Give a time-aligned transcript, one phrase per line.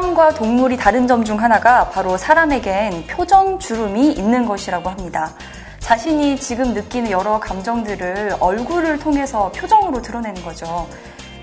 [0.00, 5.34] 사람과 동물이 다른 점 중 하나가 바로 사람에겐 표정 주름이 있는 것이라고 합니다.
[5.78, 10.88] 자신이 지금 느끼는 여러 감정들을 얼굴을 통해서 표정으로 드러내는 거죠.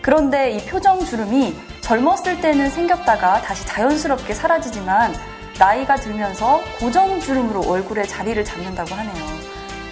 [0.02, 5.14] 그런데 이 표정 주름이 젊었을 때는 생겼다가 다시 자연스럽게 사라지지만
[5.60, 9.26] 나이가 들면서 고정 주름으로 얼굴에 자리를 잡는다고 하네요.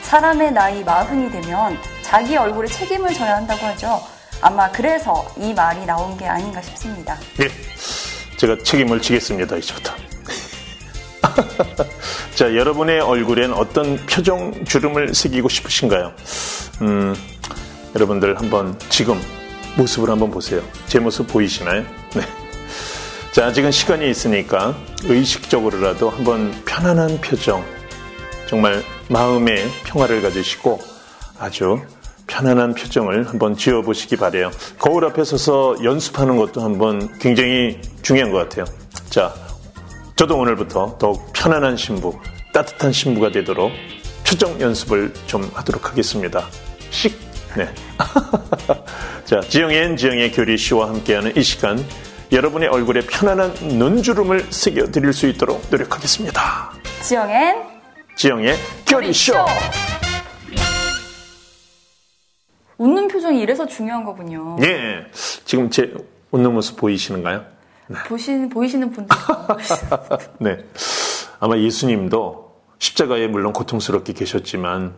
[0.01, 4.01] 사람의 나이 마흔이 되면 자기 얼굴에 책임을 져야 한다고 하죠.
[4.41, 7.15] 아마 그래서 이 말이 나온 게 아닌가 싶습니다.
[7.41, 7.47] 예,
[8.37, 9.55] 제가 책임을 지겠습니다.
[9.57, 9.93] 이제부터.
[12.35, 16.13] 자, 여러분의 얼굴엔 어떤 표정 주름을 새기고 싶으신가요?
[16.81, 17.15] 음,
[17.95, 19.19] 여러분들 한번 지금
[19.77, 20.61] 모습을 한번 보세요.
[20.87, 21.83] 제 모습 보이시나요?
[22.13, 22.21] 네.
[23.31, 27.65] 자, 아직은 시간이 있으니까 의식적으로라도 한번 편안한 표정,
[28.47, 30.79] 정말 마음의 평화를 가지시고
[31.39, 31.81] 아주
[32.27, 34.51] 편안한 표정을 한번 지어보시기 바래요.
[34.79, 38.65] 거울 앞에 서서 연습하는 것도 한번 굉장히 중요한 것 같아요.
[39.09, 39.33] 자,
[40.15, 42.17] 저도 오늘부터 더욱 편안한 신부,
[42.53, 43.71] 따뜻한 신부가 되도록
[44.25, 46.45] 표정 연습을 좀 하도록 하겠습니다.
[46.89, 47.17] 씩.
[47.55, 47.69] 네.
[49.25, 51.83] 자, 지영앤 지영의 교리 씨와 함께하는 이 시간,
[52.31, 56.71] 여러분의 얼굴에 편안한 눈주름을 새겨드릴 수 있도록 노력하겠습니다.
[57.01, 57.55] 지영앤
[58.15, 59.33] 지영의 교리 쇼.
[62.77, 64.57] 웃는 표정이 이래서 중요한 거군요.
[64.61, 65.05] 예.
[65.45, 65.93] 지금 제
[66.31, 67.43] 웃는 모습 보이시는가요?
[68.07, 69.15] 보시는 보이시는 분들
[70.39, 70.57] 네.
[71.39, 74.93] 아마 예수님도 십자가에 물론 고통스럽게 계셨지만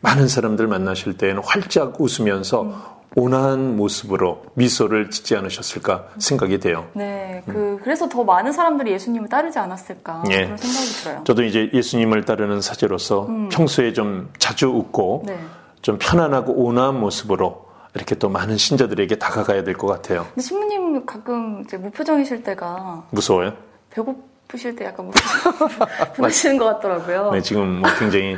[0.00, 6.88] 많은 사람들 만나실 때에는 활짝 웃으면서 온화한 모습으로 미소를 짓지 않으셨을까 생각이 돼요.
[6.94, 10.44] 네, 그 그래서 더 많은 사람들이 예수님을 따르지 않았을까 예.
[10.44, 11.24] 그런 생각이 들어요.
[11.24, 15.38] 저도 이제 예수님을 따르는 사제로서 평소에 좀 자주 웃고 네.
[15.82, 20.26] 좀 편안하고 온화한 모습으로 이렇게 또 많은 신자들에게 다가가야 될 것 같아요.
[20.34, 23.52] 근데 신부님 가끔 이제 무표정이실 때가 무서워요?
[23.90, 25.68] 배고프실 때 약간 무표정으로
[26.16, 27.32] 보시는 것 같더라고요.
[27.32, 28.36] 네, 지금 뭐 굉장히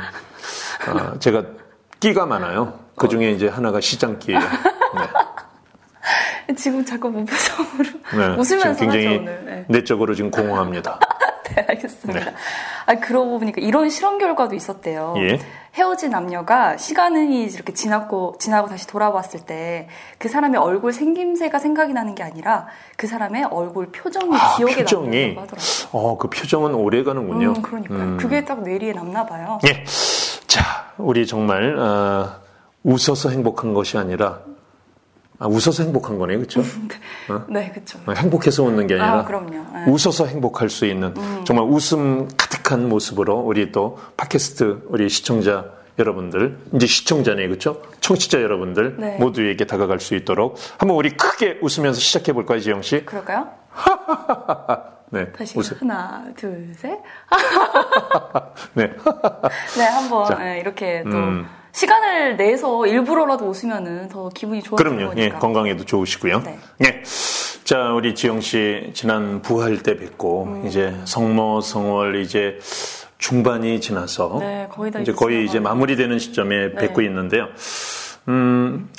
[0.89, 1.43] 어, 제가
[1.99, 2.73] 끼가 많아요.
[2.95, 4.39] 그 중에 이제 하나가 시장끼예요.
[4.39, 4.45] 네.
[6.55, 9.45] 지금 자꾸 무표정으로 네, 웃으면서 지금 굉장히 하죠.
[9.45, 9.65] 네.
[9.69, 10.99] 내적으로 지금 공허합니다.
[11.55, 12.31] 네, 알겠습니다.
[12.85, 15.15] 아, 그러고 보니까 이런 실험 결과도 있었대요.
[15.17, 15.39] 예.
[15.73, 19.87] 헤어진 남녀가 시간이 이렇게 지났고, 지나고 다시 돌아봤을 때
[20.17, 25.05] 그 사람의 얼굴 생김새가 생각이 나는 게 아니라 그 사람의 얼굴 표정이 아, 기억에 표정이
[25.09, 25.89] 남는다고 하더라고요.
[25.91, 27.49] 어, 그 표정은 오래 가는군요.
[27.49, 27.99] 음, 그러니까요.
[27.99, 28.17] 음.
[28.17, 29.59] 그게 딱 뇌리에 남나 봐요.
[29.67, 29.83] 예.
[30.47, 30.63] 자,
[30.97, 32.39] 우리 정말 어,
[32.83, 34.39] 웃어서 행복한 것이 아니라
[35.37, 36.63] 아, 웃어서 행복한 거네요, 그렇죠?
[37.49, 37.99] 네, 그쵸.
[38.15, 39.49] 행복해서 웃는 게 아니라 아, 그럼요.
[39.51, 39.85] 네.
[39.87, 41.13] 웃어서 행복할 수 있는
[41.45, 45.65] 정말 웃음 가득한 모습으로 우리 또 팟캐스트 우리 시청자
[45.97, 47.81] 여러분들 이제 시청자네 그렇죠?
[48.01, 49.17] 청취자 여러분들 네.
[49.17, 53.05] 모두에게 다가갈 수 있도록 한번 우리 크게 웃으면서 시작해 볼까요, 지영 씨?
[53.05, 53.47] 그럴까요?
[55.11, 55.77] 네, 다시 웃음.
[55.81, 56.89] 하나, 둘, 셋.
[58.73, 58.87] 네,
[59.77, 61.47] 네, 한번 자, 네, 이렇게 또 음.
[61.75, 65.11] 시간을 내서 일부러라도 웃으면은 더 기분이 좋아지는 그럼요.
[65.17, 65.39] 예, 거니까.
[65.39, 66.41] 건강에도 좋으시고요.
[66.43, 66.57] 네.
[66.85, 67.03] 예.
[67.65, 70.65] 자, 우리 지영 씨 지난 부활 때 뵙고 음.
[70.67, 72.59] 이제 성모 성월 이제
[73.17, 75.59] 중반이 지나서 네, 거의 다 이제 거의 이제.
[75.59, 76.75] 마무리되는 시점에 네.
[76.75, 77.47] 뵙고 있는데요.
[78.29, 78.89] 음,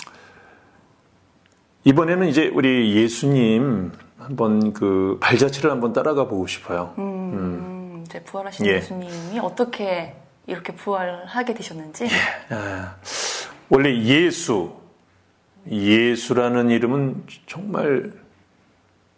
[1.84, 6.92] 이번에는 이제 우리 예수님 한번 그 발자취를 한번 따라가 보고 싶어요.
[6.98, 8.72] 음, 이제 부활하신 예.
[8.72, 10.14] 예수님이 어떻게
[10.46, 12.08] 이렇게 부활하게 되셨는지.
[12.50, 12.96] 아,
[13.68, 14.72] 원래 예수,
[15.68, 18.12] 예수라는 이름은 정말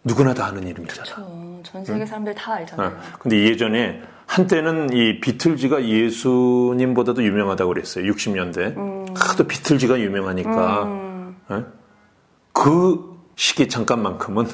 [0.04, 1.04] 누구나 다 아는 이름이잖아.
[1.04, 2.88] 저, 전 세계 사람들 다 알잖아요.
[2.88, 8.10] 어, 근데 예전에 한때는 이 비틀즈가 예수님보다도 유명하다고 그랬어요.
[8.12, 9.18] 60년대.
[9.18, 10.82] 하도 비틀즈가 유명하니까
[11.48, 11.64] 어?
[12.52, 14.46] 그 시기 잠깐만큼은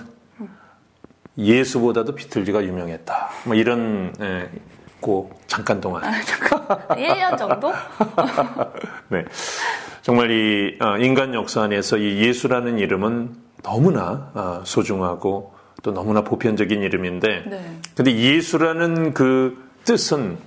[1.36, 3.30] 예수보다도 비틀즈가 유명했다.
[3.46, 4.48] 뭐 이런 예,
[5.04, 6.02] 고 잠깐 동안.
[6.02, 7.70] 1년 정도?
[9.08, 9.22] 네.
[10.00, 16.82] 정말 이 어, 인간 역사 안에서 이 예수라는 이름은 너무나 어, 소중하고 또 너무나 보편적인
[16.82, 17.78] 이름인데 네.
[17.94, 20.38] 근데 예수라는 그 뜻은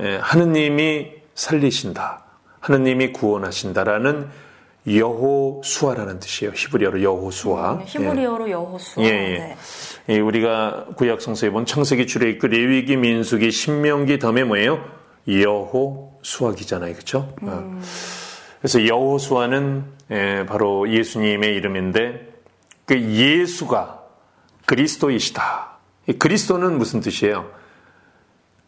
[0.00, 2.24] 예, 하느님이 살리신다.
[2.58, 4.28] 하느님이 구원하신다라는
[4.88, 6.52] 여호수아라는 뜻이에요.
[6.56, 7.78] 히브리어로 여호수아.
[7.78, 9.04] 네, 히브리어로 여호수아.
[9.04, 9.38] 예, 예.
[9.38, 9.56] 네.
[10.08, 14.84] 예, 우리가 구약 성서에 본 창세기, 출애굽기, 레위기, 민수기, 신명기 다음에 뭐예요?
[15.26, 17.34] 여호수아기잖아요, 그렇죠?
[18.60, 22.34] 그래서 여호수아는 예, 바로 예수님의 이름인데
[22.84, 24.02] 그 예수가
[24.66, 25.78] 그리스도이시다.
[26.08, 27.50] 이 그리스도는 무슨 뜻이에요?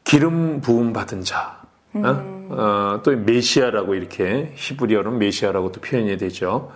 [0.04, 1.60] 기름 부음 받은 자.
[1.94, 2.36] 어?
[2.48, 6.72] 어, 또 메시아라고 이렇게 히브리어로는 메시아라고 또 표현이 되죠.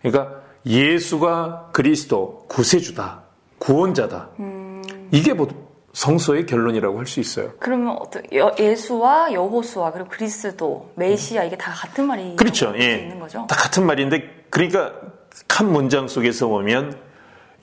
[0.00, 3.22] 그러니까 예수가 그리스도 구세주다.
[3.60, 4.30] 구원자다.
[5.12, 5.46] 이게 뭐
[5.92, 7.52] 성서의 결론이라고 할 수 있어요.
[7.60, 12.72] 그러면 어떤 여- 예수와 여호수아 그리고 그리스도 메시아 이게 다 같은 말이 그렇죠.
[12.78, 12.94] 예.
[13.02, 13.46] 있는 거죠?
[13.48, 14.92] 다 같은 말인데 그러니까
[15.48, 16.96] 한 문장 속에서 보면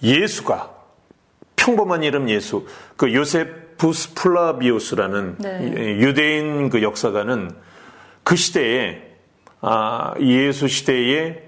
[0.03, 0.71] 예수가
[1.55, 2.65] 평범한 이름 예수
[2.97, 5.97] 그 요세푸스 플라비오스라는 네.
[5.99, 7.51] 유대인 그 역사가는
[8.23, 9.03] 그 시대에
[9.61, 11.46] 아, 예수 시대에 에,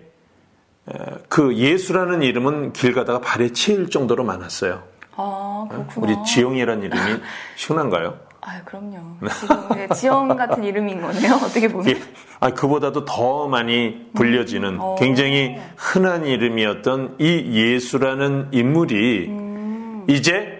[1.27, 4.83] 그 예수라는 이름은 길 가다가 발에 치일 정도로 많았어요.
[5.15, 6.07] 아 그렇구나.
[6.07, 7.19] 우리 지영이라는 이름이
[7.55, 8.17] 시원한가요?
[8.41, 8.97] 아 그럼요.
[9.39, 11.33] 지금 네, 지영 같은 이름인 거네요.
[11.33, 11.89] 어떻게 보면.
[11.89, 12.01] 예.
[12.39, 14.95] 아, 그보다도 더 많이 불려지는 어.
[14.97, 20.05] 굉장히 흔한 이름이었던 이 예수라는 인물이 음.
[20.07, 20.57] 이제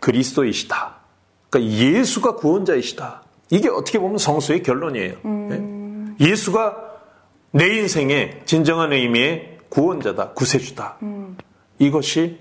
[0.00, 0.96] 그리스도이시다.
[1.48, 3.22] 그러니까 예수가 구원자이시다.
[3.50, 5.14] 이게 어떻게 보면 성서의 결론이에요.
[5.24, 6.16] 음.
[6.20, 6.26] 예?
[6.28, 6.85] 예수가
[7.56, 10.98] 내 인생의 진정한 의미의 구원자다, 구세주다.
[11.02, 11.38] 음.
[11.78, 12.38] 이것이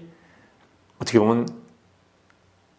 [0.98, 1.48] 어떻게 보면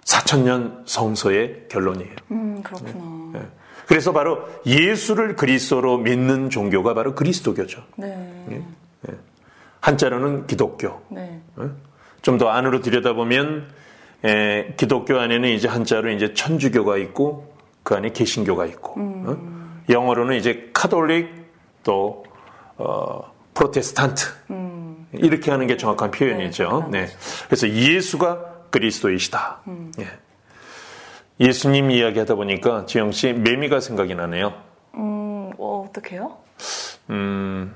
[0.05, 2.15] 4천년 성서의 결론이에요.
[2.31, 3.33] 음 그렇구나.
[3.37, 3.43] 예.
[3.87, 7.85] 그래서 바로 예수를 그리스도로 믿는 종교가 바로 그리스도교죠.
[7.97, 8.62] 네.
[9.81, 11.00] 한자로는 기독교.
[11.09, 11.41] 네.
[12.23, 13.71] 좀더 안으로 들여다보면
[14.25, 19.82] 에, 기독교 안에는 이제 한자로 이제 천주교가 있고 그 안에 개신교가 있고 어?
[19.89, 21.29] 영어로는 이제 카톨릭
[21.85, 22.25] 또
[22.78, 24.25] 어, 프로테스탄트
[25.12, 26.88] 이렇게 하는 게 정확한 표현이죠.
[26.90, 27.06] 네.
[27.46, 29.61] 그래서 예수가 그리스도이시다.
[30.00, 30.06] 예.
[31.40, 34.52] 예수님 이야기하다 보니까 지영 씨 매미가 생각이 나네요.
[34.94, 36.37] 음 어, 어떡해요?
[37.11, 37.75] 음,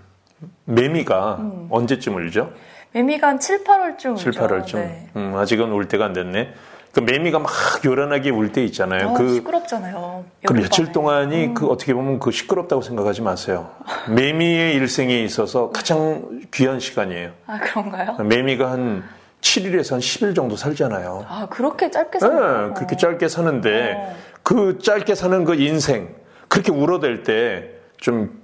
[0.64, 2.52] 매미가 언제쯤 울죠?
[2.92, 4.74] 매미가 한 7, 8월쯤 7, 8월쯤.
[4.76, 5.08] 네.
[5.16, 6.52] 음, 아직은 울 때가 안 됐네.
[6.92, 7.50] 그 매미가 막
[7.84, 9.10] 요란하게 울 때 있잖아요.
[9.10, 10.24] 어, 그, 시끄럽잖아요.
[10.44, 10.90] 그 며칠.
[10.92, 13.70] 동안이 그 어떻게 보면 그 시끄럽다고 생각하지 마세요.
[14.08, 17.30] 매미의 일생에 있어서 가장 귀한 시간이에요.
[17.46, 18.16] 아 그런가요?
[18.24, 19.04] 매미가 한
[19.40, 21.24] 7일에서 한 10일 정도 살잖아요.
[21.28, 22.74] 아 그렇게 짧게 네, 사나요?
[22.74, 24.16] 그렇게 짧게 사는데 어.
[24.42, 26.14] 그 짧게 사는 그 인생
[26.48, 28.39] 그렇게 울어댈 때 좀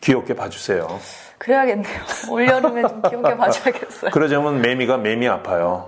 [0.00, 1.00] 귀엽게 봐주세요.
[1.38, 2.00] 그래야겠네요.
[2.30, 4.10] 올여름에 좀 기억해 봐줘야겠어요.
[4.10, 5.86] 그러자면 매미가 매미 아파요.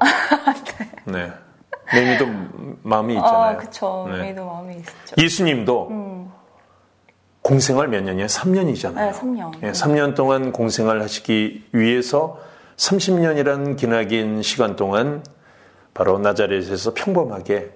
[1.04, 1.30] 네.
[1.94, 2.26] 매미도
[2.82, 3.38] 마음이 있잖아요.
[3.38, 4.08] 아 그쵸.
[4.10, 4.18] 네.
[4.18, 5.16] 매미도 마음이 있죠.
[5.18, 5.90] 예수님도
[7.42, 8.26] 공생활 몇 년이에요?
[8.26, 8.94] 3년이잖아요.
[8.94, 9.62] 네, 3년.
[9.62, 12.38] 예, 3년 동안 공생활 하시기 위해서
[12.76, 15.24] 30년이란 기나긴 시간 동안
[15.92, 17.70] 바로 나자렛에서 평범하게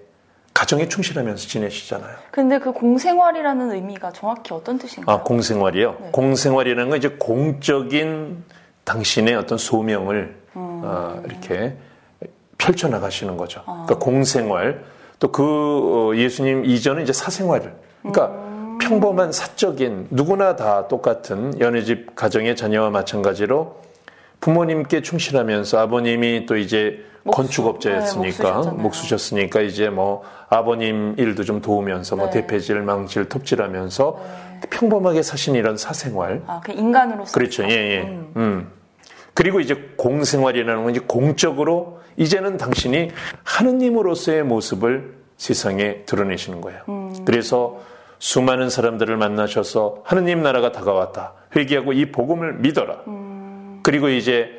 [0.57, 2.17] 가정에 충실하면서 지내시잖아요.
[2.31, 5.15] 근데 그 공생활이라는 의미가 정확히 어떤 뜻인가요?
[5.15, 5.97] 아, 공생활이요?
[6.01, 6.09] 네.
[6.13, 8.43] 공생활이라는 건 이제 공적인
[8.85, 10.81] 당신의 어떤 소명을 음.
[10.83, 11.77] 어, 이렇게
[12.57, 13.61] 펼쳐나가시는 거죠.
[13.67, 13.85] 아.
[13.87, 14.83] 그러니까 공생활,
[15.19, 18.79] 또 그 예수님 이전은 이제 사생활을, 그러니까 음.
[18.81, 23.77] 평범한 사적인 누구나 다 똑같은 연애집 가정의 자녀와 마찬가지로
[24.41, 27.43] 부모님께 충실하면서 아버님이 또 이제 목수.
[27.43, 28.71] 건축업자였으니까 네.
[28.83, 32.41] 목수셨으니까 이제 뭐 아버님 일도 좀 도우면서 뭐 네.
[32.41, 34.21] 대패질, 망칠, 톱질하면서
[34.71, 36.43] 평범하게 사신 이런 사생활.
[36.47, 37.33] 아, 그 인간으로서.
[37.33, 37.65] 그렇죠.
[37.65, 38.01] 예, 예.
[38.37, 38.71] 음.
[39.35, 43.11] 그리고 이제 공생활이라는 건 이제 공적으로 이제는 당신이
[43.45, 46.81] 하느님으로서의 모습을 세상에 드러내시는 거예요.
[47.27, 47.81] 그래서
[48.19, 51.35] 수많은 사람들을 만나셔서 하느님 나라가 다가왔다.
[51.55, 53.01] 회개하고 이 복음을 믿어라.
[53.87, 54.51] 그리고 이제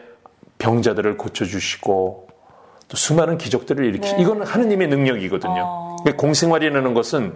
[0.58, 2.28] 병자들을 고쳐주시고
[2.88, 4.16] 또 수많은 기적들을 일으키시.
[4.16, 4.22] 네.
[4.22, 5.64] 이건 하느님의 능력이거든요.
[5.66, 5.96] 어.
[6.02, 7.36] 그러니까 공생활이라는 것은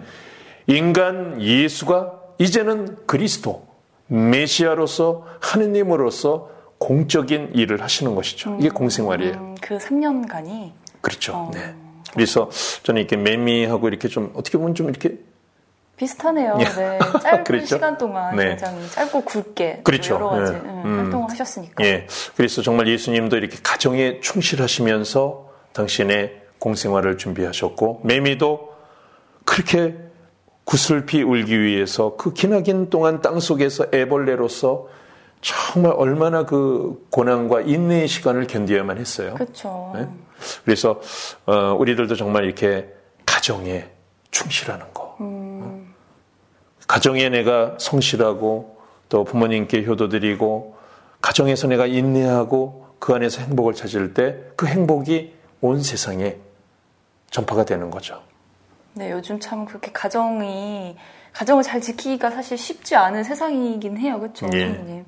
[0.68, 3.66] 인간 예수가 이제는 그리스도
[4.06, 8.56] 메시아로서 하느님으로서 공적인 일을 하시는 것이죠.
[8.58, 9.34] 이게 공생활이에요.
[9.34, 10.72] 음, 그 3년간이.
[11.02, 11.34] 그렇죠.
[11.34, 11.50] 어.
[11.52, 11.74] 네.
[12.14, 12.48] 그래서
[12.84, 15.18] 저는 이렇게 매미하고 이렇게 좀 어떻게 보면 좀 이렇게
[16.02, 16.58] 비슷하네요.
[16.58, 16.64] 예.
[16.64, 16.98] 네.
[17.22, 17.66] 짧은 그렇죠?
[17.66, 18.48] 시간 동안 네.
[18.48, 20.14] 굉장히 짧고 굵게 그렇죠.
[20.14, 20.56] 여러 가지 예.
[20.56, 20.98] 음, 음.
[20.98, 21.84] 활동을 하셨으니까.
[21.84, 22.06] 예.
[22.36, 28.72] 그래서 정말 예수님도 이렇게 가정에 충실하시면서 당신의 공생활을 준비하셨고 매미도
[29.44, 29.96] 그렇게
[30.64, 34.88] 구슬피 울기 위해서 그 기나긴 동안 땅 속에서 애벌레로서
[35.40, 39.34] 정말 얼마나 그 고난과 인내의 시간을 견뎌야만 했어요.
[39.34, 39.92] 그렇죠.
[39.94, 40.08] 네?
[40.64, 41.00] 그래서
[41.46, 42.88] 어, 우리들도 정말 이렇게
[43.26, 43.88] 가정에
[44.30, 45.01] 충실하는 거.
[46.92, 46.94] 어?
[46.94, 48.76] 가정에 내가 성실하고
[49.08, 50.76] 또 부모님께 효도드리고
[51.22, 56.36] 가정에서 내가 인내하고 그 안에서 행복을 찾을 때 그 행복이 온 세상에
[57.30, 58.22] 전파가 되는 거죠.
[58.94, 60.96] 네, 요즘 참 그렇게 가정이
[61.32, 64.58] 가정을 잘 지키기가 사실 쉽지 않은 세상이긴 해요, 그렇죠, 예.
[64.58, 65.06] 신부님.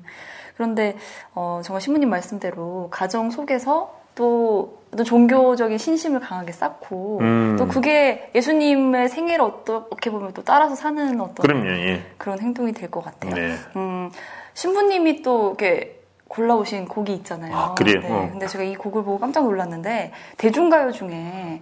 [0.55, 0.97] 그런데
[1.35, 7.55] 어, 정말 신부님 말씀대로 가정 속에서 또 어떤 종교적인 신심을 강하게 쌓고 음.
[7.59, 12.01] 또 그게 예수님의 생애를 어떻게 보면 또 따라서 사는 어떤 그럼요, 예.
[12.17, 13.33] 그런 행동이 될 것 같아요.
[13.35, 13.55] 네.
[13.75, 14.09] 음,
[14.53, 17.55] 신부님이 또 이렇게 골라오신 곡이 있잖아요.
[17.55, 17.99] 아, 그래요?
[18.01, 18.09] 네.
[18.09, 18.29] 어.
[18.31, 21.61] 근데 제가 이 곡을 보고 깜짝 놀랐는데 대중가요 중에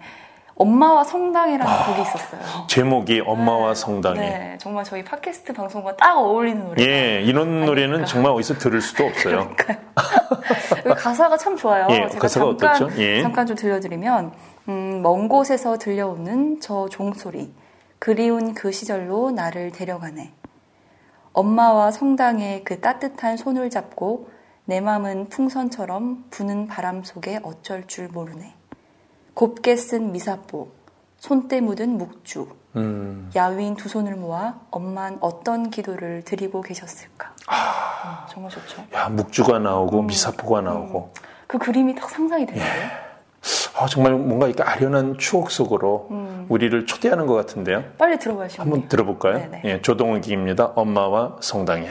[0.55, 2.67] 엄마와 성당이라는 아, 곡이 있었어요.
[2.67, 3.75] 제목이 엄마와 네.
[3.75, 4.19] 성당이.
[4.19, 6.83] 네, 정말 저희 팟캐스트 방송과 딱 어울리는 노래.
[6.83, 8.05] 예, 이런 노래는 아닙니까?
[8.05, 9.49] 정말 어디서 들을 수도 없어요.
[10.83, 11.87] 그 가사가 참 좋아요.
[11.89, 13.01] 예, 제가 가사가 잠깐, 어떻죠?
[13.01, 13.21] 예.
[13.23, 14.31] 잠깐 좀 들려드리면
[14.69, 17.51] 음, 먼 곳에서 들려오는 저 종소리
[17.97, 20.33] 그리운 그 시절로 나를 데려가네.
[21.33, 24.29] 엄마와 성당의 그 따뜻한 손을 잡고
[24.65, 28.53] 내 맘은 풍선처럼 부는 바람 속에 어쩔 줄 모르네.
[29.33, 30.69] 곱게 쓴 미사포,
[31.17, 37.33] 손때 묻은 묵주, 음, 야윈 두 손을 모아 엄만 어떤 기도를 드리고 계셨을까.
[37.49, 38.83] 음, 정말 좋죠.
[38.93, 40.07] 야, 묵주가 나오고 음.
[40.07, 41.13] 미사포가 나오고.
[41.47, 42.89] 그 그림이 딱 상상이 되는데요.
[43.75, 46.45] 아, 정말 뭔가 이렇게 아련한 추억 속으로 음.
[46.49, 47.83] 우리를 초대하는 것 같은데요.
[47.97, 48.61] 빨리 들어봐야죠.
[48.61, 49.37] 한번 들어볼까요?
[49.37, 49.61] 네네.
[49.65, 50.73] 예, 조동욱입니다.
[50.75, 51.89] 엄마와 성당에.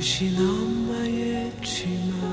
[0.00, 2.26] 부신 엄마의 치마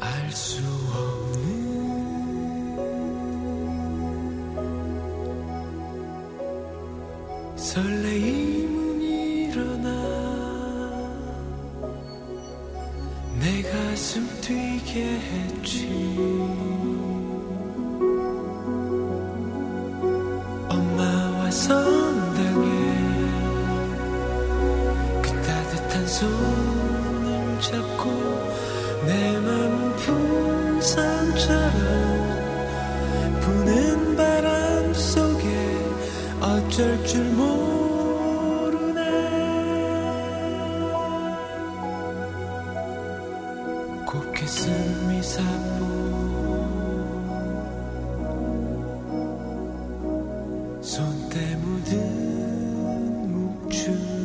[0.00, 0.62] 알 수
[0.94, 1.36] 없는
[7.54, 9.88] 설레임은 일어나
[13.38, 15.86] 내 가슴 뛰게 했지.
[20.70, 20.96] 엄
[50.88, 54.17] 손때 묻은 묵주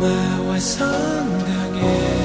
[0.00, 2.19] 엄마와 성당에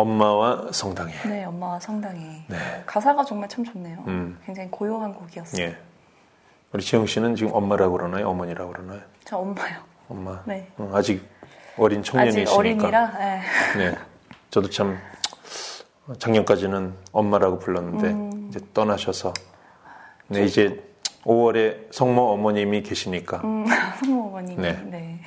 [0.00, 1.12] 엄마와 성당에.
[1.26, 2.44] 네, 엄마와 성당에.
[2.48, 2.56] 네.
[2.84, 4.04] 가사가 정말 참 좋네요.
[4.06, 4.38] 음.
[4.44, 5.62] 굉장히 고요한 곡이었어요.
[5.62, 5.76] 예.
[6.72, 8.28] 우리 지영 씨는 지금 엄마라고 그러나요?
[8.28, 9.00] 어머니라고 그러나요?
[9.24, 9.78] 저 엄마요.
[10.08, 10.42] 엄마.
[10.44, 10.68] 네.
[10.76, 11.26] 어, 아직
[11.78, 12.54] 어린 아직 청년이시니까.
[12.54, 13.18] 어린이라.
[13.18, 13.40] 네.
[13.78, 13.94] 네.
[14.50, 14.98] 저도 참
[16.18, 18.48] 작년까지는 엄마라고 불렀는데 음.
[18.50, 19.32] 이제 떠나셔서
[20.28, 20.82] 네, 이제
[21.24, 23.64] 5월에 성모 어머님이 계시니까 음,
[24.04, 24.60] 성모 어머님이.
[24.60, 24.72] 네.
[24.84, 25.20] 네.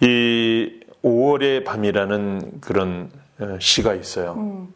[0.00, 3.25] 이 5월의 밤이라는 그런 어,
[3.60, 4.34] 시가 있어요.
[4.34, 4.74] 음.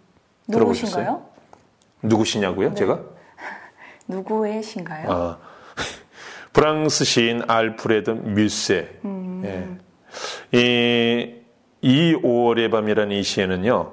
[0.50, 1.04] 들어보셨어요?
[1.04, 1.30] 누구신가요?
[2.02, 2.68] 누구시냐고요?
[2.70, 2.74] 네.
[2.74, 3.00] 제가?
[4.08, 5.10] 누구의 신가요?
[5.10, 5.38] 아,
[6.52, 8.98] 프랑스 시인 알프레드 뮤세.
[9.04, 9.42] 음.
[9.44, 10.58] 예.
[10.58, 11.34] 이,
[11.82, 13.92] 이 5월의 밤이라는 이 시에는요,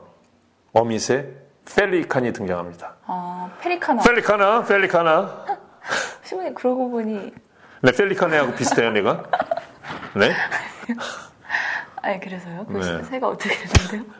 [0.73, 1.27] 어미새
[1.75, 2.95] 펠리칸이 등장합니다.
[3.05, 4.01] 아, 페리카나.
[4.01, 5.45] 펠리카나, 펠리카나.
[6.23, 7.31] 신부님 그러고 보니
[7.81, 9.23] 네, 펠리카네하고 비슷해요, 내가.
[10.15, 10.33] 네.
[12.01, 12.65] 아니 그래서요?
[12.65, 13.03] 그 네.
[13.03, 14.13] 새가 어떻게 되는데요?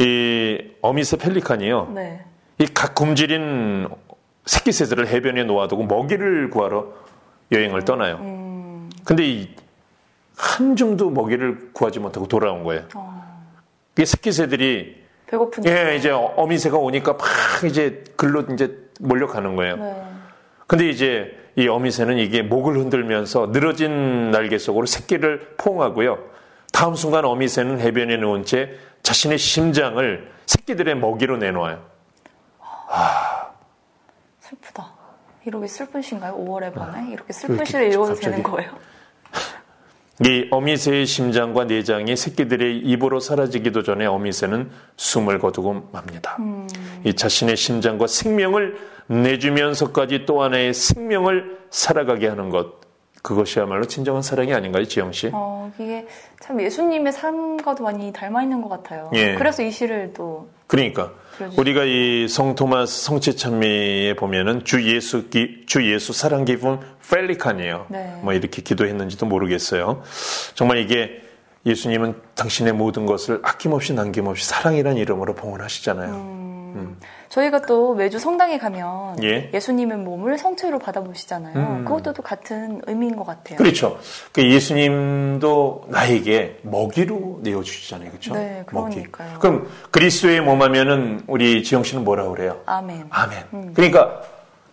[0.00, 1.92] 이 어미새 펠리칸이요.
[1.94, 2.24] 네.
[2.58, 3.88] 이각 굶주린
[4.44, 6.86] 새끼 새들을 해변에 놓아두고 먹이를 구하러
[7.52, 8.16] 여행을 떠나요.
[8.16, 9.48] 음, 근데 이
[10.36, 12.84] 한줌도 먹이를 구하지 못하고 돌아온 거예요.
[12.94, 13.46] 어,
[13.98, 15.64] 이 새끼 새들이 배고픈.
[15.66, 17.20] 예, 이제 어미새가 오니까 막
[17.64, 19.76] 이제 글로 이제 몰려가는 거예요.
[19.76, 20.04] 네.
[20.66, 26.18] 근데 이제 이 어미새는 이게 목을 흔들면서 늘어진 날개 속으로 새끼를 포옹하고요.
[26.80, 28.70] 다음 순간 어미새는 해변에 누운 채
[29.02, 31.84] 자신의 심장을 새끼들의 먹이로 내놓아요.
[34.40, 34.90] 슬프다.
[35.44, 36.38] 이렇게 슬픈신가요?
[36.38, 38.36] 5월의 밤에 이렇게 슬픈 아, 이렇게 시를 읽어도 갑자기.
[38.36, 38.70] 되는 거예요?
[40.24, 46.36] 이 어미새의 심장과 내장이 새끼들의 입으로 사라지기도 전에 어미새는 숨을 거두고 맙니다.
[46.38, 46.66] 음.
[47.04, 52.89] 이 자신의 심장과 생명을 내주면서까지 또 하나의 생명을 살아가게 하는 것.
[53.22, 55.30] 그것이야말로 진정한 사랑이 아닌가요, 지영 씨?
[55.32, 56.06] 어, 이게
[56.40, 59.10] 참 예수님의 삶과도 많이 닮아 있는 것 같아요.
[59.14, 59.34] 예.
[59.34, 61.60] 그래서 이 시를 또 그러니까 그러죠.
[61.60, 66.80] 우리가 이 성 토마스 성취찬미에 보면은 주 예수 기, 주 예수 사랑 기쁨
[67.10, 67.86] 펠리칸이에요.
[67.88, 68.20] 네.
[68.22, 70.02] 뭐 이렇게 기도했는지도 모르겠어요.
[70.54, 71.22] 정말 이게
[71.66, 76.10] 예수님은 당신의 모든 것을 아낌없이 남김없이 사랑이라는 이름으로 봉헌하시잖아요.
[76.14, 76.98] 음,
[77.30, 79.50] 저희가 또 매주 성당에 가면 예.
[79.54, 81.56] 예수님의 몸을 성체로 받아보시잖아요.
[81.56, 81.84] 음.
[81.84, 83.56] 그것도 또 같은 의미인 것 같아요.
[83.56, 83.98] 그렇죠.
[84.32, 88.10] 그 예수님도 나에게 먹이로 내어 주시잖아요.
[88.10, 88.34] 그렇죠?
[88.34, 88.96] 네, 먹이.
[88.96, 89.38] 그러니까요.
[89.38, 92.60] 그럼 그리스도의 몸 하면은 우리 지영 씨는 뭐라고 그래요?
[92.66, 93.06] 아멘.
[93.10, 93.44] 아멘.
[93.54, 93.72] 음.
[93.74, 94.22] 그러니까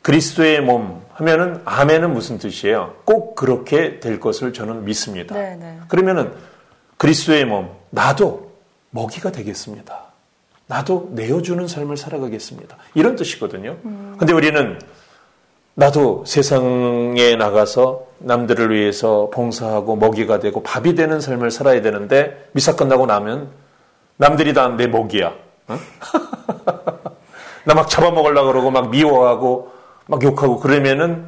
[0.02, 2.96] 그리스도의 몸 하면은 아멘은 무슨 뜻이에요?
[3.06, 5.36] 꼭 그렇게 될 것을 저는 믿습니다.
[5.36, 5.78] 네, 네.
[5.90, 6.34] 그러면은
[6.98, 8.52] 그리스도의 몸 나도
[8.90, 10.07] 먹이가 되겠습니다.
[10.68, 12.78] 나도 내어주는 삶을 살아가겠습니다.
[12.94, 13.78] 이런 뜻이거든요.
[13.86, 14.16] 음.
[14.18, 14.80] 근데 우리는
[15.76, 23.06] 나도 세상에 나가서 남들을 위해서 봉사하고 먹이가 되고 밥이 되는 삶을 살아야 되는데 미사 끝나고
[23.06, 23.50] 나면
[24.18, 25.34] 남들이 다 내 먹이야.
[27.66, 29.72] 나막 잡아먹으려고 그러고 막 미워하고
[30.08, 31.26] 막 욕하고 그러면은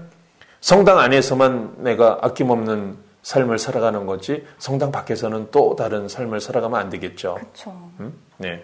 [0.62, 7.36] 성당 안에서만 내가 아낌없는 삶을 살아가는 거지 성당 밖에서는 또 다른 삶을 살아가면 안 되겠죠.
[7.36, 7.92] 그렇죠.
[8.00, 8.14] 음?
[8.38, 8.64] 네.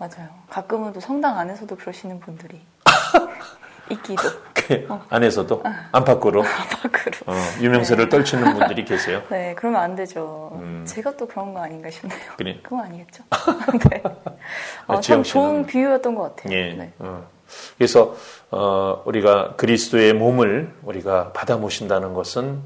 [0.00, 0.30] 맞아요.
[0.48, 2.58] 가끔은 또 성당 안에서도 그러시는 분들이
[3.90, 4.22] 있기도
[4.54, 6.42] 그 안에서도 안팎으로
[6.82, 7.16] 밖으로.
[7.26, 9.22] 어, 유명세를 떨치는 분들이 계세요.
[9.28, 10.52] 네, 그러면 안 되죠.
[10.54, 10.84] 음.
[10.88, 12.18] 제가 또 그런 거 아닌가 싶네요.
[12.38, 12.58] 그래.
[12.62, 13.24] 그건 아니겠죠.
[13.90, 14.02] 네.
[14.86, 16.56] 아, 어, 지영 참 좋은 비유였던 것 같아요.
[16.56, 16.72] 예.
[16.72, 16.92] 네.
[16.98, 17.28] 어.
[17.76, 18.16] 그래서
[18.50, 22.62] 어, 우리가 그리스도의 몸을 우리가 받아 모신다는 것은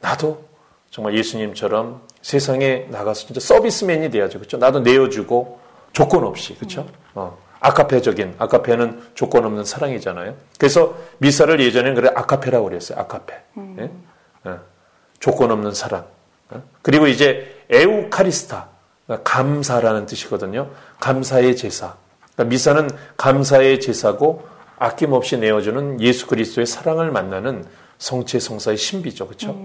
[0.00, 0.44] 나도
[0.90, 4.38] 정말 예수님처럼 세상에 나가서 진짜 서비스맨이 돼야죠.
[4.38, 4.58] 그렇죠?
[4.58, 5.61] 나도 내어주고
[5.92, 6.86] 조건 없이 그렇죠?
[7.14, 7.36] 어.
[7.60, 10.34] 아카페적인 아카페는 조건 없는 사랑이잖아요.
[10.58, 12.98] 그래서 미사를 예전에는 그래 아카페라고 그랬어요.
[12.98, 13.34] 아카페.
[13.78, 13.90] 예?
[14.44, 14.58] 어.
[15.20, 16.04] 조건 없는 사랑.
[16.50, 16.62] 어?
[16.82, 18.68] 그리고 이제 에우카리스타
[19.06, 20.70] 그러니까 감사라는 뜻이거든요.
[21.00, 21.94] 감사의 제사.
[22.34, 24.46] 그러니까 미사는 감사의 제사고
[24.78, 27.64] 아낌없이 내어주는 예수 그리스도의 사랑을 만나는
[27.98, 29.56] 성체 성사의 신비죠, 그렇죠?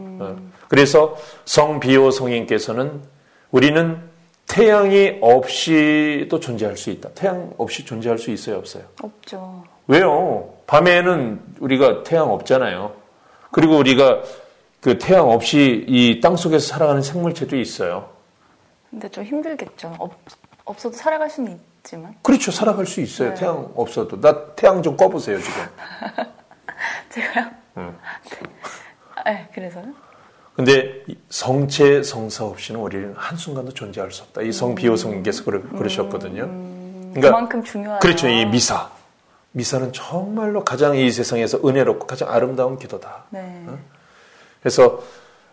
[0.67, 3.01] 그래서 성 비오 성인께서는
[3.49, 4.06] 우리는
[4.47, 7.09] 태양이 없이도 존재할 수 있다.
[7.09, 8.83] 태양 없이 존재할 수 있어요, 없어요?
[9.01, 9.63] 없죠.
[9.87, 10.53] 왜요?
[10.67, 12.93] 밤에는 우리가 태양 없잖아요.
[13.51, 14.21] 그리고 우리가
[14.81, 18.09] 그 태양 없이 이 땅 속에서 살아가는 생물체도 있어요.
[18.89, 19.95] 근데 좀 힘들겠죠.
[19.99, 20.13] 없,
[20.65, 22.15] 없어도 살아갈 수는 있지만.
[22.21, 22.51] 그렇죠.
[22.51, 23.29] 살아갈 수 있어요.
[23.29, 23.35] 네.
[23.35, 24.19] 태양 없어도.
[24.21, 25.61] 나 태양 좀 꺼보세요, 지금.
[27.09, 27.47] 제가요?
[27.77, 27.97] 음.
[29.25, 29.85] 네, 그래서요?
[30.57, 34.41] 근데 이 성체 성사 없이는 우리는 한순간도 존재할 수 없다.
[34.41, 36.47] 이 성비호 성님께서 그러, 그러셨거든요.
[36.47, 37.99] 그러니까 그만큼 중요하다.
[37.99, 38.27] 그렇죠.
[38.27, 38.89] 이 미사.
[39.51, 43.25] 미사는 정말로 가장 이 세상에서 은혜롭고 가장 아름다운 기도다.
[43.29, 43.67] 네.
[44.59, 45.03] 그래서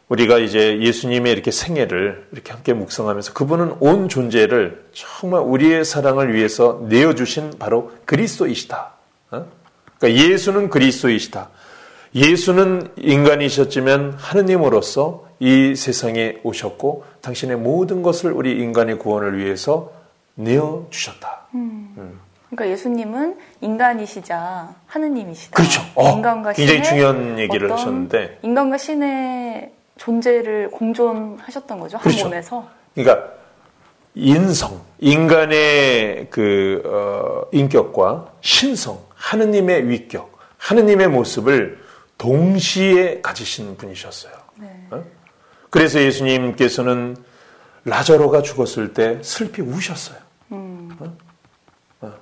[0.08, 6.82] 우리가 이제 예수님의 이렇게 생애를 이렇게 함께 묵상하면서 그분은 온 존재를 정말 우리의 사랑을 위해서
[6.88, 8.92] 내어주신 바로 그리스도이시다.
[9.32, 9.46] 어?
[9.98, 11.50] 그러니까 예수는 그리스도이시다.
[12.14, 19.90] 예수는 인간이셨지만 하느님으로서 이 세상에 오셨고 당신의 모든 것을 우리 인간의 구원을 위해서
[20.36, 21.48] 내어 주셨다.
[22.50, 25.56] 그러니까 예수님은 인간이시자 하느님이시다.
[25.56, 25.82] 그렇죠.
[25.96, 28.38] 어, 인간과 굉장히 중요한 얘기를 하셨는데.
[28.42, 31.96] 인간과 신의 존재를 공존하셨던 거죠.
[31.96, 32.24] 한 그렇죠.
[32.26, 32.68] 몸에서.
[32.94, 33.28] 그러니까
[34.14, 41.83] 인성, 인간의 그 어, 인격과 신성, 하느님의 위격, 하느님의 모습을
[42.18, 44.32] 동시에 가지신 분이셨어요.
[44.56, 44.86] 네.
[44.90, 45.04] 어?
[45.70, 47.16] 그래서 예수님께서는
[47.84, 50.24] 라자로가 죽었을 때 슬피 우셨어요.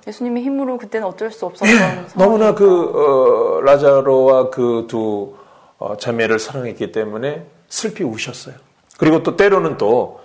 [0.07, 2.13] 예수님의 힘으로 그때는 어쩔 수 없었던 상황이니까.
[2.15, 5.35] 너무나 그 어, 라자로와 그두
[5.77, 8.55] 어, 자매를 사랑했기 때문에 슬피 우셨어요.
[8.97, 10.21] 그리고 또 때로는 또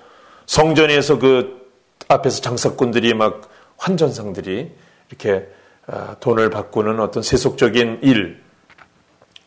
[0.46, 1.68] 성전에서 그
[2.08, 4.72] 앞에서 장사꾼들이 막 환전상들이
[5.08, 5.48] 이렇게
[5.86, 8.42] 아, 돈을 바꾸는 어떤 세속적인 일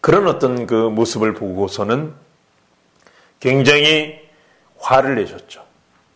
[0.01, 2.13] 그런 어떤 그 모습을 보고서는
[3.39, 4.19] 굉장히
[4.77, 5.63] 화를 내셨죠.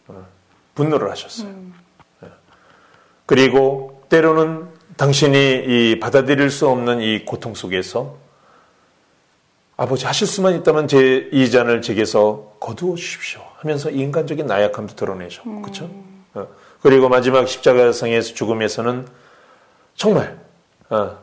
[0.07, 0.25] 어,
[0.73, 1.53] 분노를 하셨어요.
[2.23, 2.27] 예.
[3.25, 4.67] 그리고 때로는
[4.97, 8.17] 당신이 이 받아들일 수 없는 이 고통 속에서
[9.77, 15.89] 아버지 하실 수만 있다면 제 이 잔을 제게서 거두어 주십시오 하면서 인간적인 나약함도 드러내셨고 그렇죠?
[16.33, 16.47] 어,
[16.81, 19.07] 그리고 마지막 십자가상에서 죽음에서는
[19.95, 20.39] 정말
[20.89, 21.17] 어,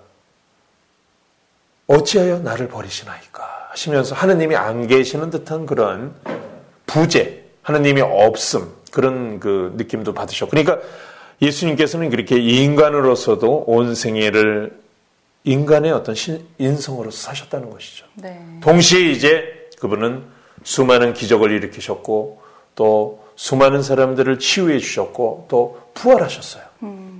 [1.86, 6.14] 어찌하여 나를 버리시나이까 하시면서 하느님이 안 계시는 듯한 그런
[6.86, 10.78] 부재, 하느님이 없음 그런 그 느낌도 받으셨고 그러니까
[11.40, 14.80] 예수님께서는 그렇게 인간으로서도 온 생애를
[15.44, 18.06] 인간의 어떤 신- 인성으로서 사셨다는 것이죠.
[18.14, 18.40] 네.
[18.62, 20.22] 동시에 이제 그분은
[20.62, 22.42] 수많은 기적을 일으키셨고
[22.76, 26.62] 또 수많은 사람들을 치유해 주셨고 또 부활하셨어요.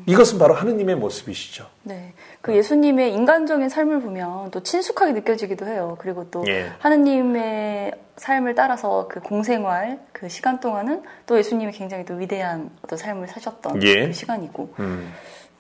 [0.07, 1.66] 이것은 바로 하느님의 모습이시죠.
[1.83, 2.12] 네.
[2.43, 5.97] 그 예수님의 인간적인 삶을 보면 또 친숙하게 느껴지기도 해요.
[6.01, 6.73] 그리고 또 예.
[6.81, 13.29] 하느님의 삶을 따라서 그 공생활 그 시간 동안은 또 예수님이 굉장히 또 위대한 어떤 삶을
[13.29, 14.09] 사셨던 예.
[14.09, 15.13] 그 시간이고 음.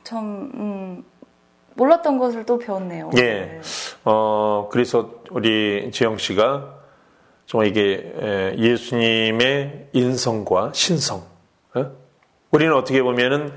[0.02, 1.04] 참 음,
[1.74, 3.10] 몰랐던 것을 또 배웠네요.
[3.16, 3.20] 예.
[3.20, 3.60] 오늘.
[4.04, 6.80] 어, 그래서 우리 지영 씨가
[7.46, 11.22] 정말 이게 에, 예수님의 인성과 신성.
[11.74, 11.92] 어?
[12.50, 13.52] 우리는 어떻게 보면은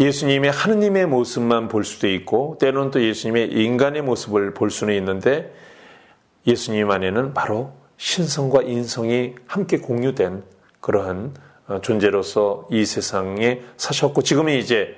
[0.00, 5.52] 예수님의 하느님의 모습만 볼 수도 있고 때로는 또 예수님의 인간의 모습을 볼 수는 있는데
[6.46, 10.44] 예수님 안에는 바로 신성과 인성이 함께 공유된
[10.80, 11.34] 그러한
[11.66, 14.94] 어, 존재로서 이 세상에 사셨고 지금은 이제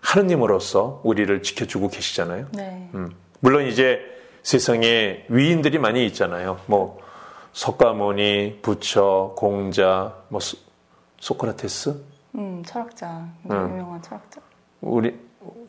[0.00, 2.46] 하느님으로서 우리를 지켜주고 계시잖아요.
[2.52, 2.88] 네.
[2.94, 4.00] 음, 물론 이제
[4.42, 6.60] 세상에 위인들이 많이 있잖아요.
[6.66, 7.00] 뭐
[7.52, 10.56] 석가모니, 부처, 공자, 뭐 소,
[11.20, 12.13] 소크라테스.
[12.36, 13.26] 음, 철학자.
[13.50, 13.50] 음.
[13.50, 14.40] 유명한 철학자.
[14.80, 15.14] 우리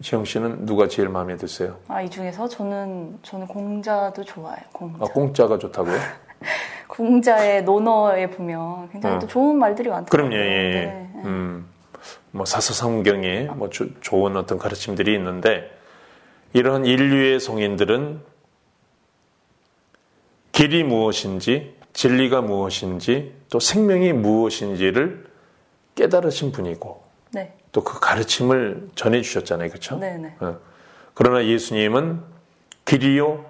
[0.01, 1.77] 지영 씨는 누가 제일 마음에 드세요?
[1.87, 4.65] 아, 이 중에서 저는, 저는 공자도 좋아해요.
[4.71, 4.97] 공자.
[5.03, 5.97] 아, 공짜가 좋다고요?
[6.87, 9.19] 공자의 논어에 보면 굉장히 어.
[9.19, 10.29] 또 좋은 말들이 많더라고요.
[10.29, 10.35] 그럼요.
[10.35, 10.85] 예, 예.
[10.85, 11.09] 네.
[11.25, 11.65] 음,
[12.31, 15.71] 뭐 사서성경에 뭐 조- 좋은 어떤 가르침들이 있는데
[16.53, 18.21] 이런 인류의 성인들은
[20.51, 25.25] 길이 무엇인지 진리가 무엇인지 또 생명이 무엇인지를
[25.95, 27.53] 깨달으신 분이고 네.
[27.71, 29.69] 또그 가르침을 전해 주셨잖아요.
[29.69, 29.97] 그렇죠?
[29.97, 30.35] 네네.
[30.39, 30.57] 어.
[31.13, 32.21] 그러나 예수님은
[32.85, 33.45] 길이요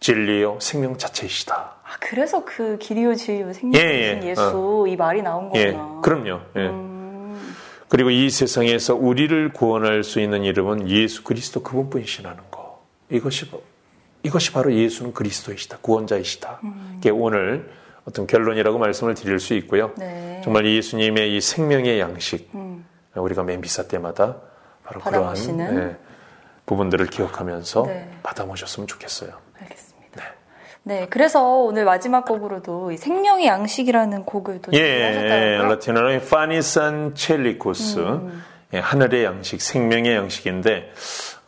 [0.00, 1.54] 진리요 생명 자체이시다.
[1.82, 4.28] 아, 그래서 그 길이요 진리요 예, 생명이신 예.
[4.28, 6.00] 예수 이 말이 나온 예, 거구나.
[6.02, 6.40] 그럼요.
[6.56, 6.60] 예.
[6.68, 7.54] 음,
[7.88, 12.82] 그리고 이 세상에서 우리를 구원할 수 있는 이름은 예수 그리스도 그분뿐이시라는 거.
[13.10, 13.58] 이것이 바-
[14.22, 15.78] 이것이 바로 예수는 그리스도이시다.
[15.80, 16.60] 구원자이시다.
[16.98, 17.70] 이게 오늘
[18.08, 19.92] 어떤 결론이라고 말씀을 드릴 수 있고요.
[19.96, 20.40] 네.
[20.42, 24.36] 정말 예수님의 이 생명의 양식 음, 우리가 맨 미사 때마다
[24.82, 25.60] 바로 받아 그러한.
[25.60, 25.96] 예,
[26.64, 28.10] 부분들을 기억하면서 네.
[28.22, 29.30] 받아 모셨으면 좋겠어요.
[29.60, 30.24] 알겠습니다.
[30.84, 35.68] 네, 그래서 오늘 마지막 곡으로도 이 생명의 양식이라는 곡을 또 예, 준비하셨다고요?
[35.68, 38.42] 라틴어로 파니산 첼리코스 음.
[38.72, 40.92] 예, 하늘의 양식, 생명의 양식인데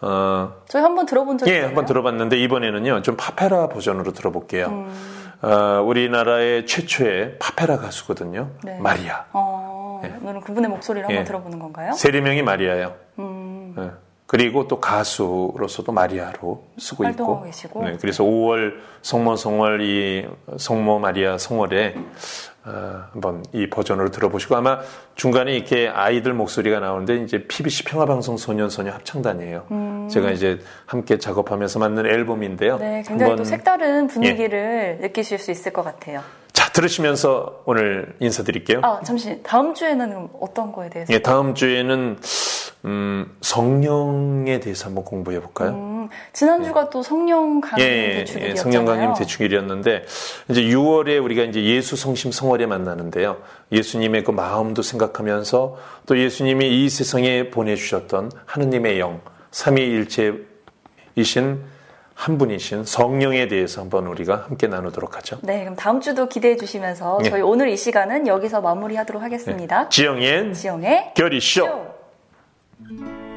[0.03, 1.69] 어, 저희 한번 들어본 적 예, 있잖아요.
[1.69, 4.67] 한번 들어봤는데 이번에는요 좀 파페라 버전으로 들어볼게요.
[4.67, 5.20] 음.
[5.43, 8.51] 어, 우리나라의 최초의 파페라 가수거든요.
[8.63, 8.79] 네.
[8.79, 9.25] 마리아.
[9.33, 10.15] 어, 예.
[10.23, 11.25] 오늘은 그분의 목소리를 한번 예.
[11.25, 11.93] 들어보는 건가요?
[11.93, 12.95] 세례명이 마리아예요.
[13.19, 13.91] 음, 예.
[14.31, 17.43] 그리고 또 가수로서도 마리아로 쓰고 있고.
[17.43, 17.83] 계시고.
[17.83, 20.25] 네, 그래서 5월 성모 성월 이
[20.57, 21.97] 성모 마리아 성월에
[22.65, 24.79] 어, 한번 이 버전으로 들어보시고 아마
[25.17, 30.09] 중간에 이렇게 아이들 목소리가 나오는데 이제 PBC 평화방송 소년 소녀 합창단이에요.
[30.13, 32.75] 제가 이제 함께 작업하면서 만든 앨범인데요.
[32.75, 32.79] 음.
[32.79, 33.45] 네, 굉장히 또 한번- 예.
[33.45, 36.23] 색다른 분위기를 느끼실 수 있을 것 같아요.
[36.53, 38.79] 자 들으시면서 오늘 인사드릴게요.
[38.85, 41.13] 아, 잠시 다음 주에는 어떤 거에 대해서?
[41.13, 42.19] 예, 다음 주에는
[42.85, 45.71] 음, 성령에 대해서 한번 공부해 볼까요?
[45.71, 48.57] 음, 지난주가 또 성령 강림 예, 예, 대축일이었잖아요.
[48.57, 50.05] 성령 강림 대축일이었는데
[50.49, 53.37] 이제 6월에 우리가 이제 예수 성심 성월에 만나는데요.
[53.73, 60.49] 예수님의 그 마음도 생각하면서 또 예수님이 이 세상에 보내 주셨던 하느님의 영, 삼위일체이신
[62.15, 65.39] 한 분이신 성령에 대해서 한번 우리가 함께 나누도록 하죠.
[65.43, 67.31] 네, 그럼 다음 주도 기대해 주시면서 예.
[67.31, 69.89] 저희 오늘 이 시간은 여기서 마무리하도록 하겠습니다.
[69.89, 72.00] 지영의 지영의 결의쇼.
[72.89, 73.30] Mm-hmm.